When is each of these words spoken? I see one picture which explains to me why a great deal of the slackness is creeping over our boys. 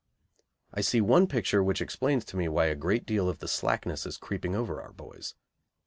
I 0.73 0.81
see 0.81 0.99
one 0.99 1.27
picture 1.27 1.63
which 1.63 1.79
explains 1.79 2.25
to 2.25 2.35
me 2.35 2.47
why 2.47 2.65
a 2.65 2.73
great 2.75 3.05
deal 3.05 3.29
of 3.29 3.37
the 3.37 3.47
slackness 3.47 4.03
is 4.07 4.17
creeping 4.17 4.55
over 4.55 4.81
our 4.81 4.93
boys. 4.93 5.35